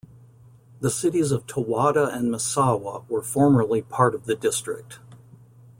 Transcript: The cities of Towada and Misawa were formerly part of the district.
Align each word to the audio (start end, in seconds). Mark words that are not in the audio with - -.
The 0.79 0.89
cities 0.89 1.31
of 1.31 1.45
Towada 1.45 2.11
and 2.11 2.31
Misawa 2.33 3.07
were 3.07 3.21
formerly 3.21 3.83
part 3.83 4.15
of 4.15 4.25
the 4.25 4.35
district. 4.35 4.97